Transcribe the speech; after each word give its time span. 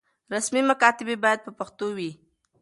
رسمي 0.33 0.61
مکاتبې 0.71 1.15
بايد 1.23 1.39
په 1.45 1.51
پښتو 1.59 1.85
وي. 1.97 2.11